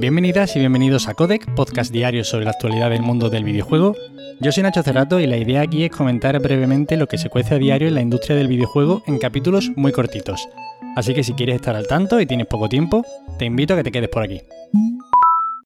Bienvenidas 0.00 0.56
y 0.56 0.60
bienvenidos 0.60 1.08
a 1.08 1.14
Codec, 1.14 1.54
podcast 1.54 1.92
diario 1.92 2.24
sobre 2.24 2.46
la 2.46 2.52
actualidad 2.52 2.88
del 2.88 3.02
mundo 3.02 3.28
del 3.28 3.44
videojuego. 3.44 3.94
Yo 4.40 4.50
soy 4.50 4.62
Nacho 4.62 4.82
Cerrato 4.82 5.20
y 5.20 5.26
la 5.26 5.36
idea 5.36 5.60
aquí 5.60 5.84
es 5.84 5.90
comentar 5.90 6.40
brevemente 6.40 6.96
lo 6.96 7.06
que 7.06 7.18
se 7.18 7.28
cuece 7.28 7.56
a 7.56 7.58
diario 7.58 7.86
en 7.86 7.96
la 7.96 8.00
industria 8.00 8.34
del 8.34 8.48
videojuego 8.48 9.02
en 9.06 9.18
capítulos 9.18 9.70
muy 9.76 9.92
cortitos. 9.92 10.48
Así 10.96 11.12
que 11.12 11.22
si 11.22 11.34
quieres 11.34 11.56
estar 11.56 11.76
al 11.76 11.86
tanto 11.86 12.18
y 12.18 12.24
tienes 12.24 12.46
poco 12.46 12.70
tiempo, 12.70 13.04
te 13.38 13.44
invito 13.44 13.74
a 13.74 13.76
que 13.76 13.82
te 13.82 13.92
quedes 13.92 14.08
por 14.08 14.22
aquí. 14.22 14.40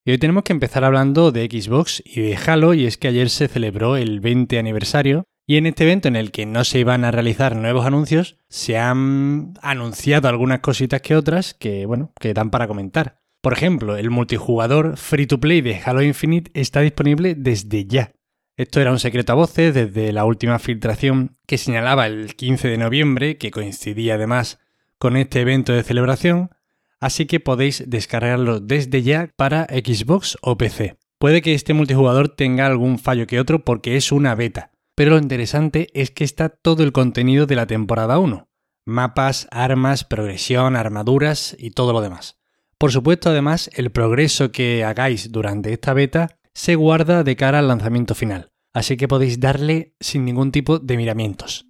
Y 0.04 0.10
hoy 0.10 0.18
tenemos 0.18 0.42
que 0.42 0.52
empezar 0.52 0.82
hablando 0.82 1.30
de 1.30 1.46
Xbox 1.46 2.02
y 2.04 2.20
de 2.20 2.36
Halo, 2.36 2.74
y 2.74 2.86
es 2.86 2.98
que 2.98 3.06
ayer 3.06 3.30
se 3.30 3.46
celebró 3.46 3.96
el 3.96 4.18
20 4.18 4.58
aniversario, 4.58 5.22
y 5.46 5.58
en 5.58 5.66
este 5.66 5.84
evento 5.84 6.08
en 6.08 6.16
el 6.16 6.32
que 6.32 6.44
no 6.44 6.64
se 6.64 6.80
iban 6.80 7.04
a 7.04 7.12
realizar 7.12 7.54
nuevos 7.54 7.86
anuncios, 7.86 8.36
se 8.48 8.78
han 8.78 9.54
anunciado 9.62 10.28
algunas 10.28 10.58
cositas 10.58 11.02
que 11.02 11.14
otras 11.14 11.54
que, 11.54 11.86
bueno, 11.86 12.10
que 12.18 12.34
dan 12.34 12.50
para 12.50 12.66
comentar. 12.66 13.23
Por 13.44 13.52
ejemplo, 13.52 13.98
el 13.98 14.08
multijugador 14.08 14.96
free 14.96 15.26
to 15.26 15.38
play 15.38 15.60
de 15.60 15.78
Halo 15.84 16.00
Infinite 16.00 16.50
está 16.54 16.80
disponible 16.80 17.34
desde 17.34 17.84
ya. 17.84 18.12
Esto 18.56 18.80
era 18.80 18.90
un 18.90 18.98
secreto 18.98 19.32
a 19.32 19.34
voces 19.34 19.74
desde 19.74 20.14
la 20.14 20.24
última 20.24 20.58
filtración 20.58 21.36
que 21.46 21.58
señalaba 21.58 22.06
el 22.06 22.36
15 22.36 22.68
de 22.68 22.78
noviembre, 22.78 23.36
que 23.36 23.50
coincidía 23.50 24.14
además 24.14 24.60
con 24.96 25.18
este 25.18 25.42
evento 25.42 25.74
de 25.74 25.82
celebración, 25.82 26.52
así 27.00 27.26
que 27.26 27.38
podéis 27.38 27.84
descargarlo 27.86 28.60
desde 28.60 29.02
ya 29.02 29.28
para 29.36 29.64
Xbox 29.64 30.38
o 30.40 30.56
PC. 30.56 30.96
Puede 31.18 31.42
que 31.42 31.52
este 31.52 31.74
multijugador 31.74 32.30
tenga 32.30 32.64
algún 32.64 32.98
fallo 32.98 33.26
que 33.26 33.40
otro 33.40 33.62
porque 33.62 33.96
es 33.96 34.10
una 34.10 34.34
beta, 34.34 34.70
pero 34.94 35.10
lo 35.10 35.18
interesante 35.18 35.88
es 35.92 36.10
que 36.10 36.24
está 36.24 36.48
todo 36.48 36.82
el 36.82 36.92
contenido 36.92 37.44
de 37.44 37.56
la 37.56 37.66
temporada 37.66 38.18
1. 38.18 38.48
Mapas, 38.86 39.48
armas, 39.50 40.04
progresión, 40.04 40.76
armaduras 40.76 41.54
y 41.58 41.72
todo 41.72 41.92
lo 41.92 42.00
demás. 42.00 42.38
Por 42.78 42.92
supuesto, 42.92 43.30
además, 43.30 43.70
el 43.74 43.90
progreso 43.90 44.52
que 44.52 44.84
hagáis 44.84 45.30
durante 45.32 45.72
esta 45.72 45.94
beta 45.94 46.38
se 46.52 46.74
guarda 46.74 47.24
de 47.24 47.36
cara 47.36 47.58
al 47.58 47.68
lanzamiento 47.68 48.14
final, 48.14 48.50
así 48.72 48.96
que 48.96 49.08
podéis 49.08 49.40
darle 49.40 49.94
sin 50.00 50.24
ningún 50.24 50.52
tipo 50.52 50.78
de 50.78 50.96
miramientos. 50.96 51.66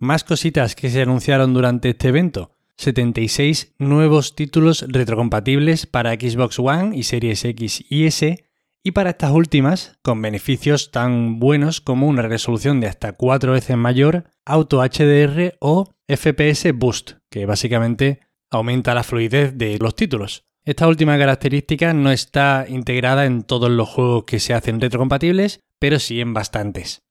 Más 0.00 0.24
cositas 0.24 0.74
que 0.74 0.90
se 0.90 1.02
anunciaron 1.02 1.54
durante 1.54 1.90
este 1.90 2.08
evento. 2.08 2.56
76 2.76 3.74
nuevos 3.78 4.34
títulos 4.34 4.84
retrocompatibles 4.88 5.86
para 5.86 6.14
Xbox 6.14 6.58
One 6.58 6.96
y 6.96 7.04
Series 7.04 7.44
X 7.44 7.84
y 7.88 8.06
S, 8.06 8.44
y 8.82 8.90
para 8.90 9.10
estas 9.10 9.30
últimas, 9.30 9.98
con 10.02 10.20
beneficios 10.20 10.90
tan 10.90 11.38
buenos 11.38 11.80
como 11.80 12.08
una 12.08 12.22
resolución 12.22 12.80
de 12.80 12.88
hasta 12.88 13.12
4 13.12 13.52
veces 13.52 13.76
mayor, 13.76 14.24
Auto 14.44 14.80
HDR 14.82 15.54
o 15.60 15.88
FPS 16.08 16.72
Boost, 16.74 17.12
que 17.30 17.46
básicamente 17.46 18.20
aumenta 18.52 18.94
la 18.94 19.02
fluidez 19.02 19.56
de 19.56 19.78
los 19.78 19.96
títulos. 19.96 20.44
Esta 20.64 20.86
última 20.86 21.18
característica 21.18 21.92
no 21.92 22.12
está 22.12 22.66
integrada 22.68 23.24
en 23.24 23.42
todos 23.42 23.68
los 23.68 23.88
juegos 23.88 24.24
que 24.24 24.38
se 24.38 24.54
hacen 24.54 24.80
retrocompatibles, 24.80 25.58
pero 25.80 25.98
sí 25.98 26.20
en 26.20 26.34
bastantes. 26.34 27.02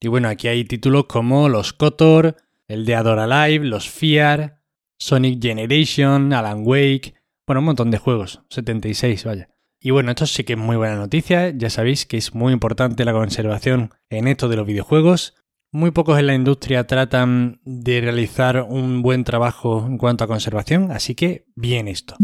Y 0.00 0.08
bueno, 0.08 0.28
aquí 0.28 0.48
hay 0.48 0.64
títulos 0.64 1.06
como 1.06 1.48
los 1.48 1.72
KOTOR, 1.72 2.36
el 2.68 2.84
de 2.84 2.94
Adora 2.94 3.26
Live, 3.26 3.64
los 3.64 3.88
FIAR, 3.88 4.60
Sonic 4.98 5.42
Generation, 5.42 6.32
Alan 6.34 6.62
Wake, 6.64 7.14
bueno, 7.46 7.60
un 7.60 7.66
montón 7.66 7.90
de 7.90 7.98
juegos, 7.98 8.42
76, 8.50 9.24
vaya. 9.24 9.48
Y 9.80 9.92
bueno, 9.92 10.10
esto 10.10 10.26
sí 10.26 10.44
que 10.44 10.52
es 10.52 10.58
muy 10.58 10.76
buena 10.76 10.96
noticia, 10.96 11.50
ya 11.50 11.70
sabéis 11.70 12.04
que 12.04 12.18
es 12.18 12.34
muy 12.34 12.52
importante 12.52 13.04
la 13.06 13.12
conservación 13.12 13.94
en 14.10 14.28
esto 14.28 14.48
de 14.48 14.56
los 14.56 14.66
videojuegos. 14.66 15.34
Muy 15.72 15.92
pocos 15.92 16.18
en 16.18 16.26
la 16.26 16.34
industria 16.34 16.88
tratan 16.88 17.60
de 17.64 18.00
realizar 18.00 18.66
un 18.68 19.02
buen 19.02 19.22
trabajo 19.22 19.86
en 19.86 19.98
cuanto 19.98 20.24
a 20.24 20.26
conservación, 20.26 20.90
así 20.90 21.14
que 21.14 21.46
bien 21.54 21.86
esto. 21.86 22.16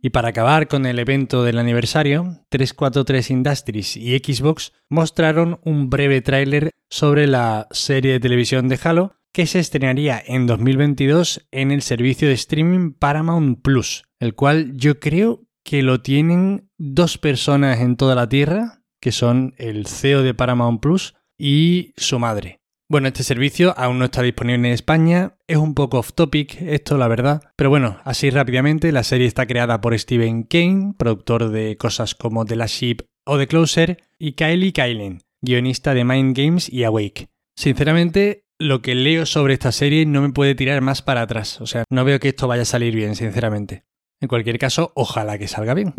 Y 0.00 0.10
para 0.10 0.28
acabar 0.28 0.68
con 0.68 0.86
el 0.86 1.00
evento 1.00 1.42
del 1.42 1.58
aniversario, 1.58 2.44
343 2.50 3.30
Industries 3.32 3.96
y 3.96 4.16
Xbox 4.18 4.72
mostraron 4.88 5.58
un 5.64 5.90
breve 5.90 6.20
tráiler 6.20 6.70
sobre 6.88 7.26
la 7.26 7.66
serie 7.72 8.12
de 8.12 8.20
televisión 8.20 8.68
de 8.68 8.78
Halo 8.84 9.16
que 9.32 9.46
se 9.46 9.58
estrenaría 9.58 10.22
en 10.24 10.46
2022 10.46 11.48
en 11.50 11.72
el 11.72 11.82
servicio 11.82 12.28
de 12.28 12.34
streaming 12.34 12.92
Paramount 12.92 13.62
Plus, 13.62 14.04
el 14.20 14.36
cual 14.36 14.76
yo 14.76 15.00
creo 15.00 15.42
que 15.64 15.82
lo 15.82 16.02
tienen 16.02 16.70
dos 16.78 17.18
personas 17.18 17.80
en 17.80 17.96
toda 17.96 18.14
la 18.14 18.28
Tierra, 18.28 18.84
que 19.00 19.10
son 19.10 19.54
el 19.58 19.88
CEO 19.88 20.22
de 20.22 20.34
Paramount 20.34 20.80
Plus 20.80 21.16
y 21.38 21.92
su 21.96 22.18
madre. 22.18 22.60
Bueno, 22.88 23.08
este 23.08 23.22
servicio 23.22 23.74
aún 23.78 23.98
no 23.98 24.04
está 24.04 24.22
disponible 24.22 24.68
en 24.68 24.74
España, 24.74 25.36
es 25.46 25.56
un 25.56 25.74
poco 25.74 25.98
off 25.98 26.12
topic 26.12 26.60
esto, 26.60 26.98
la 26.98 27.08
verdad, 27.08 27.42
pero 27.56 27.70
bueno, 27.70 27.98
así 28.04 28.28
rápidamente, 28.28 28.92
la 28.92 29.02
serie 29.04 29.26
está 29.26 29.46
creada 29.46 29.80
por 29.80 29.98
Steven 29.98 30.42
Kane, 30.42 30.94
productor 30.98 31.48
de 31.48 31.76
cosas 31.78 32.14
como 32.14 32.44
The 32.44 32.56
Last 32.56 32.74
Ship 32.74 32.98
o 33.24 33.38
The 33.38 33.46
Closer, 33.46 34.02
y 34.18 34.32
Kylie 34.32 34.72
Kylen, 34.72 35.22
guionista 35.40 35.94
de 35.94 36.04
Mind 36.04 36.36
Games 36.36 36.70
y 36.70 36.84
Awake. 36.84 37.28
Sinceramente, 37.56 38.44
lo 38.58 38.82
que 38.82 38.94
leo 38.94 39.26
sobre 39.26 39.54
esta 39.54 39.72
serie 39.72 40.06
no 40.06 40.22
me 40.22 40.30
puede 40.30 40.54
tirar 40.54 40.80
más 40.80 41.02
para 41.02 41.22
atrás. 41.22 41.60
O 41.60 41.66
sea, 41.66 41.84
no 41.90 42.04
veo 42.04 42.20
que 42.20 42.28
esto 42.28 42.48
vaya 42.48 42.62
a 42.62 42.66
salir 42.66 42.94
bien, 42.94 43.16
sinceramente. 43.16 43.84
En 44.20 44.28
cualquier 44.28 44.58
caso, 44.58 44.92
ojalá 44.94 45.38
que 45.38 45.48
salga 45.48 45.74
bien. 45.74 45.94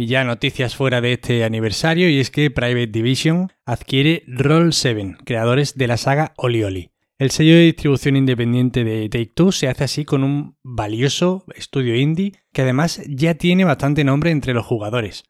Y 0.00 0.06
ya 0.06 0.24
noticias 0.24 0.76
fuera 0.76 1.02
de 1.02 1.12
este 1.12 1.44
aniversario, 1.44 2.08
y 2.08 2.20
es 2.20 2.30
que 2.30 2.50
Private 2.50 2.86
Division 2.86 3.52
adquiere 3.66 4.24
Roll7, 4.28 5.18
creadores 5.26 5.76
de 5.76 5.88
la 5.88 5.98
saga 5.98 6.32
Oli 6.38 6.64
Oli. 6.64 6.90
El 7.18 7.30
sello 7.30 7.52
de 7.52 7.64
distribución 7.64 8.16
independiente 8.16 8.82
de 8.82 9.10
Take 9.10 9.32
Two 9.34 9.52
se 9.52 9.68
hace 9.68 9.84
así 9.84 10.06
con 10.06 10.24
un 10.24 10.56
valioso 10.62 11.44
estudio 11.54 11.96
indie 11.96 12.32
que 12.50 12.62
además 12.62 13.02
ya 13.10 13.34
tiene 13.34 13.66
bastante 13.66 14.02
nombre 14.02 14.30
entre 14.30 14.54
los 14.54 14.64
jugadores. 14.64 15.24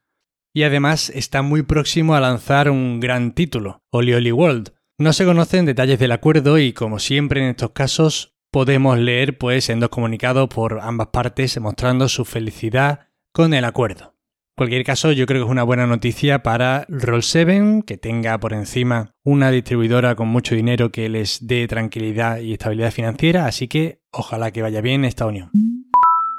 Y 0.53 0.63
además 0.63 1.09
está 1.09 1.41
muy 1.41 1.63
próximo 1.63 2.15
a 2.15 2.21
lanzar 2.21 2.69
un 2.69 3.01
gran 3.01 3.33
título, 3.33 3.83
Oli 3.89 4.13
Oli 4.13 4.31
World, 4.31 4.71
no 4.97 5.11
se 5.11 5.25
conocen 5.25 5.65
detalles 5.65 5.99
del 5.99 6.13
acuerdo 6.13 6.57
y 6.59 6.71
como 6.71 6.99
siempre 6.99 7.41
en 7.41 7.49
estos 7.49 7.71
casos 7.71 8.37
podemos 8.51 8.97
leer 8.97 9.37
pues 9.37 9.69
en 9.69 9.81
dos 9.81 9.89
comunicados 9.89 10.47
por 10.47 10.79
ambas 10.79 11.07
partes 11.07 11.59
mostrando 11.59 12.07
su 12.07 12.23
felicidad 12.23 13.09
con 13.33 13.53
el 13.53 13.65
acuerdo. 13.65 14.11
Cualquier 14.57 14.83
caso, 14.83 15.11
yo 15.11 15.25
creo 15.25 15.41
que 15.41 15.45
es 15.45 15.51
una 15.51 15.63
buena 15.63 15.87
noticia 15.87 16.43
para 16.43 16.85
Roll7 16.87 17.83
que 17.85 17.97
tenga 17.97 18.39
por 18.39 18.53
encima 18.53 19.15
una 19.23 19.49
distribuidora 19.49 20.15
con 20.15 20.27
mucho 20.27 20.55
dinero 20.55 20.91
que 20.91 21.09
les 21.09 21.47
dé 21.47 21.67
tranquilidad 21.67 22.39
y 22.39 22.53
estabilidad 22.53 22.91
financiera, 22.91 23.45
así 23.45 23.67
que 23.67 24.01
ojalá 24.11 24.51
que 24.51 24.61
vaya 24.61 24.81
bien 24.81 25.05
esta 25.05 25.25
unión. 25.25 25.49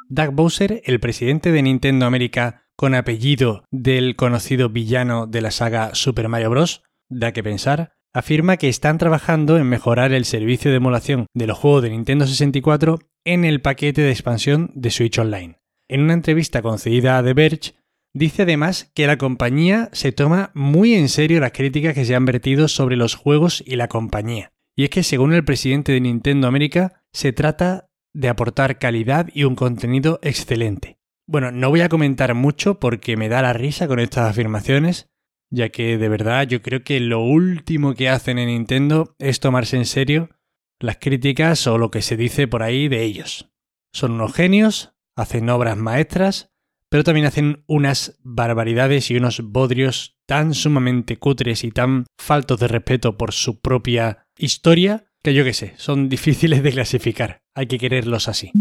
Doug 0.09 0.33
Bowser, 0.33 0.83
el 0.85 1.01
presidente 1.01 1.53
de 1.53 1.63
Nintendo 1.63 2.07
América 2.07 2.67
con 2.77 2.95
apellido 2.95 3.65
del 3.71 4.15
conocido 4.15 4.69
villano 4.69 5.27
de 5.27 5.41
la 5.41 5.51
saga 5.51 5.95
Super 5.95 6.29
Mario 6.29 6.51
Bros., 6.51 6.83
da 7.09 7.33
que 7.33 7.43
pensar, 7.43 7.95
afirma 8.13 8.57
que 8.57 8.69
están 8.69 8.99
trabajando 8.99 9.57
en 9.57 9.69
mejorar 9.69 10.13
el 10.13 10.25
servicio 10.25 10.71
de 10.71 10.77
emulación 10.79 11.27
de 11.35 11.47
los 11.47 11.59
juegos 11.59 11.83
de 11.83 11.91
Nintendo 11.91 12.27
64 12.27 12.99
en 13.25 13.45
el 13.45 13.63
paquete 13.63 14.03
de 14.03 14.11
expansión 14.11 14.71
de 14.75 14.91
Switch 14.91 15.19
Online. 15.19 15.59
En 15.89 16.03
una 16.03 16.15
entrevista 16.15 16.63
concedida 16.63 17.19
a 17.19 17.23
The 17.23 17.35
Verge, 17.35 17.75
dice 18.15 18.43
además 18.43 18.91
que 18.95 19.07
la 19.07 19.19
compañía 19.19 19.89
se 19.93 20.13
toma 20.13 20.51
muy 20.55 20.95
en 20.95 21.09
serio 21.09 21.41
las 21.41 21.53
críticas 21.53 21.95
que 21.95 22.05
se 22.05 22.15
han 22.15 22.25
vertido 22.25 22.69
sobre 22.69 22.97
los 22.97 23.15
juegos 23.15 23.63
y 23.67 23.77
la 23.77 23.89
compañía. 23.89 24.53
Y 24.77 24.85
es 24.85 24.91
que 24.91 25.03
según 25.03 25.33
el 25.33 25.45
presidente 25.45 25.93
de 25.93 26.01
Nintendo 26.01 26.47
América, 26.47 27.05
se 27.13 27.33
trata 27.33 27.91
de 28.15 28.29
aportar 28.29 28.79
calidad 28.79 29.29
y 29.33 29.45
un 29.45 29.55
contenido 29.55 30.19
excelente. 30.23 30.99
Bueno, 31.27 31.51
no 31.51 31.71
voy 31.71 31.81
a 31.81 31.89
comentar 31.89 32.35
mucho 32.35 32.79
porque 32.81 33.17
me 33.17 33.29
da 33.29 33.43
la 33.43 33.53
risa 33.53 33.89
con 33.89 34.01
estas 34.01 34.31
afirmaciones, 34.31 35.11
ya 35.51 35.69
que 35.69 35.99
de 35.99 36.09
verdad 36.09 36.47
yo 36.47 36.63
creo 36.63 36.83
que 36.83 37.01
lo 37.01 37.21
último 37.21 37.95
que 37.95 38.09
hacen 38.09 38.39
en 38.39 38.49
Nintendo 38.49 39.15
es 39.19 39.41
tomarse 39.41 39.77
en 39.77 39.87
serio 39.87 40.31
las 40.81 40.97
críticas 40.97 41.67
o 41.67 41.79
lo 41.79 41.91
que 41.91 42.03
se 42.03 42.17
dice 42.17 42.49
por 42.49 42.63
ahí 42.63 42.89
de 42.89 43.03
ellos. 43.03 43.51
Son 43.93 44.13
unos 44.13 44.35
genios, 44.35 44.95
hacen 45.17 45.49
obras 45.49 45.77
maestras, 45.77 46.52
pero 46.93 47.05
también 47.05 47.25
hacen 47.25 47.65
unas 47.69 48.19
barbaridades 48.23 49.11
y 49.11 49.17
unos 49.17 49.41
bodrios 49.41 50.19
tan 50.27 50.53
sumamente 50.53 51.17
cutres 51.17 51.65
y 51.65 51.71
tan 51.71 52.05
faltos 52.19 52.61
de 52.61 52.69
respeto 52.69 53.17
por 53.17 53.33
su 53.33 53.63
propia 53.63 54.27
historia 54.37 55.07
que 55.23 55.33
yo 55.33 55.43
qué 55.43 55.55
sé, 55.55 55.73
son 55.79 56.09
difíciles 56.11 56.63
de 56.63 56.71
clasificar, 56.71 57.41
hay 57.55 57.67
que 57.67 57.79
quererlos 57.79 58.29
así. 58.29 58.53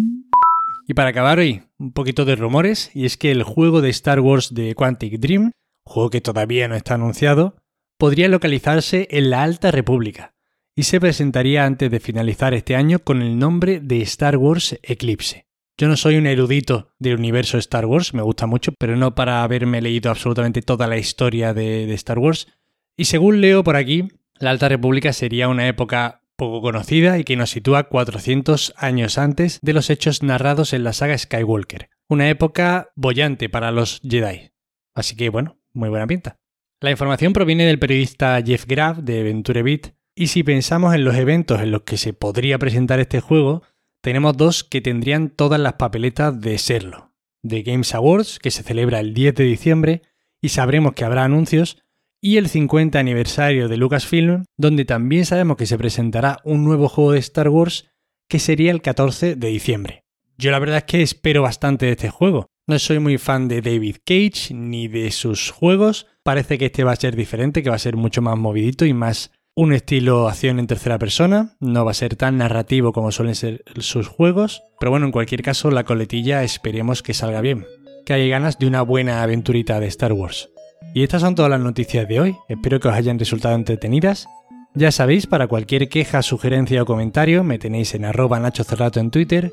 Y 0.87 0.93
para 0.93 1.09
acabar 1.09 1.39
hoy, 1.39 1.63
un 1.77 1.91
poquito 1.91 2.23
de 2.23 2.37
rumores, 2.37 2.89
y 2.93 3.03
es 3.03 3.17
que 3.17 3.31
el 3.31 3.43
juego 3.43 3.81
de 3.81 3.89
Star 3.89 4.21
Wars 4.21 4.53
de 4.53 4.75
Quantic 4.75 5.19
Dream 5.19 5.51
juego 5.83 6.09
que 6.09 6.21
todavía 6.21 6.69
no 6.69 6.75
está 6.75 6.93
anunciado, 6.93 7.57
podría 7.97 8.29
localizarse 8.29 9.09
en 9.11 9.29
la 9.29 9.43
Alta 9.43 9.71
República 9.71 10.35
y 10.73 10.83
se 10.83 11.01
presentaría 11.01 11.65
antes 11.65 11.91
de 11.91 11.99
finalizar 11.99 12.53
este 12.53 12.77
año 12.77 12.99
con 12.99 13.21
el 13.21 13.37
nombre 13.37 13.81
de 13.81 14.01
Star 14.03 14.37
Wars 14.37 14.79
Eclipse. 14.83 15.50
Yo 15.81 15.87
no 15.87 15.97
soy 15.97 16.17
un 16.17 16.27
erudito 16.27 16.93
del 16.99 17.15
universo 17.15 17.57
Star 17.57 17.87
Wars, 17.87 18.13
me 18.13 18.21
gusta 18.21 18.45
mucho, 18.45 18.71
pero 18.77 18.95
no 18.95 19.15
para 19.15 19.41
haberme 19.41 19.81
leído 19.81 20.11
absolutamente 20.11 20.61
toda 20.61 20.85
la 20.85 20.99
historia 20.99 21.55
de, 21.55 21.91
Star 21.95 22.19
Wars. 22.19 22.47
Y 22.95 23.05
según 23.05 23.41
leo 23.41 23.63
por 23.63 23.75
aquí, 23.75 24.07
la 24.37 24.51
Alta 24.51 24.69
República 24.69 25.11
sería 25.11 25.47
una 25.47 25.67
época 25.67 26.21
poco 26.35 26.61
conocida 26.61 27.17
y 27.17 27.23
que 27.23 27.35
nos 27.35 27.49
sitúa 27.49 27.85
400 27.85 28.75
años 28.77 29.17
antes 29.17 29.57
de 29.63 29.73
los 29.73 29.89
hechos 29.89 30.21
narrados 30.21 30.73
en 30.73 30.83
la 30.83 30.93
saga 30.93 31.17
Skywalker 31.17 31.89
una 32.09 32.29
época 32.29 32.91
bollante 32.95 33.49
para 33.49 33.71
los 33.71 34.01
Jedi. 34.07 34.51
Así 34.93 35.15
que 35.15 35.29
bueno, 35.29 35.57
muy 35.73 35.89
buena 35.89 36.05
pinta. 36.05 36.37
La 36.79 36.91
información 36.91 37.33
proviene 37.33 37.65
del 37.65 37.79
periodista 37.79 38.39
Jeff 38.45 38.67
Graf 38.67 38.99
de 38.99 39.23
VentureBeat 39.23 39.95
y 40.13 40.27
si 40.27 40.43
pensamos 40.43 40.93
en 40.93 41.05
los 41.05 41.15
eventos 41.15 41.59
en 41.59 41.71
los 41.71 41.81
que 41.81 41.97
se 41.97 42.13
podría 42.13 42.59
presentar 42.59 42.99
este 42.99 43.19
juego, 43.19 43.63
tenemos 44.01 44.35
dos 44.35 44.63
que 44.63 44.81
tendrían 44.81 45.29
todas 45.29 45.59
las 45.59 45.73
papeletas 45.73 46.39
de 46.41 46.57
serlo. 46.57 47.13
The 47.47 47.61
Games 47.63 47.95
Awards, 47.95 48.39
que 48.39 48.51
se 48.51 48.63
celebra 48.63 48.99
el 48.99 49.13
10 49.13 49.35
de 49.35 49.43
diciembre 49.43 50.01
y 50.41 50.49
sabremos 50.49 50.93
que 50.93 51.05
habrá 51.05 51.23
anuncios, 51.23 51.83
y 52.19 52.37
el 52.37 52.49
50 52.49 52.99
aniversario 52.99 53.67
de 53.67 53.77
Lucasfilm, 53.77 54.45
donde 54.57 54.85
también 54.85 55.25
sabemos 55.25 55.57
que 55.57 55.65
se 55.65 55.77
presentará 55.77 56.37
un 56.43 56.63
nuevo 56.63 56.87
juego 56.87 57.13
de 57.13 57.19
Star 57.19 57.49
Wars 57.49 57.89
que 58.29 58.39
sería 58.39 58.71
el 58.71 58.81
14 58.81 59.35
de 59.35 59.47
diciembre. 59.47 60.03
Yo 60.37 60.51
la 60.51 60.59
verdad 60.59 60.77
es 60.77 60.83
que 60.85 61.01
espero 61.01 61.41
bastante 61.41 61.87
de 61.87 61.93
este 61.93 62.09
juego. 62.09 62.47
No 62.67 62.79
soy 62.79 62.99
muy 62.99 63.17
fan 63.17 63.47
de 63.47 63.61
David 63.61 63.97
Cage 64.05 64.53
ni 64.53 64.87
de 64.87 65.11
sus 65.11 65.49
juegos. 65.49 66.07
Parece 66.23 66.57
que 66.57 66.67
este 66.67 66.83
va 66.83 66.93
a 66.93 66.95
ser 66.95 67.15
diferente, 67.15 67.63
que 67.63 67.69
va 67.69 67.75
a 67.75 67.79
ser 67.79 67.95
mucho 67.95 68.21
más 68.21 68.37
movidito 68.37 68.85
y 68.85 68.93
más 68.93 69.31
un 69.55 69.73
estilo 69.73 70.27
acción 70.27 70.59
en 70.59 70.67
tercera 70.67 70.97
persona. 70.99 71.55
No 71.59 71.85
va 71.85 71.91
a 71.91 71.95
ser 71.95 72.15
tan 72.15 72.37
narrativo 72.37 72.93
como 72.93 73.11
suelen 73.11 73.35
ser 73.35 73.63
sus 73.77 74.07
juegos. 74.07 74.63
Pero 74.79 74.91
bueno, 74.91 75.05
en 75.05 75.11
cualquier 75.11 75.41
caso, 75.41 75.71
la 75.71 75.83
coletilla 75.83 76.43
esperemos 76.43 77.03
que 77.03 77.13
salga 77.13 77.41
bien. 77.41 77.65
Que 78.05 78.13
haya 78.13 78.27
ganas 78.27 78.59
de 78.59 78.67
una 78.67 78.81
buena 78.81 79.23
aventurita 79.23 79.79
de 79.79 79.87
Star 79.87 80.13
Wars. 80.13 80.49
Y 80.93 81.03
estas 81.03 81.21
son 81.21 81.35
todas 81.35 81.51
las 81.51 81.61
noticias 81.61 82.07
de 82.07 82.19
hoy. 82.19 82.35
Espero 82.49 82.79
que 82.79 82.87
os 82.87 82.93
hayan 82.93 83.19
resultado 83.19 83.55
entretenidas 83.55 84.27
ya 84.73 84.91
sabéis, 84.91 85.27
para 85.27 85.47
cualquier 85.47 85.89
queja, 85.89 86.21
sugerencia 86.21 86.81
o 86.81 86.85
comentario 86.85 87.43
me 87.43 87.59
tenéis 87.59 87.93
en 87.93 88.05
arroba 88.05 88.39
Nacho 88.39 88.63
Cerrato 88.63 89.01
en 89.01 89.11
Twitter. 89.11 89.51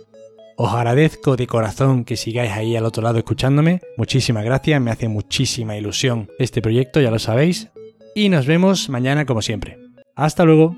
Os 0.56 0.73
agradezco 0.73 1.37
de 1.37 1.49
corazón 1.49 2.05
que 2.05 2.17
sigáis 2.17 2.53
ahí 2.53 2.77
al 2.77 2.85
otro 2.85 3.03
lado 3.03 3.19
escuchándome. 3.19 3.81
Muchísimas 3.97 4.45
gracias, 4.45 4.81
me 4.81 4.93
hace 4.93 5.09
muchísima 5.09 5.77
ilusión 5.77 6.29
este 6.39 6.62
proyecto, 6.62 7.00
ya 7.00 7.11
lo 7.11 7.19
sabéis. 7.19 7.69
Y 8.15 8.29
nos 8.29 8.47
vemos 8.47 8.89
mañana 8.89 9.27
como 9.27 9.43
siempre. 9.43 9.88
Hasta 10.19 10.44
luego. 10.44 10.75